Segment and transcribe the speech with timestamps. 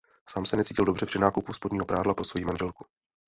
[0.29, 2.85] Sám se necítil dobře při nákupu spodního prádla pro svoji manželku.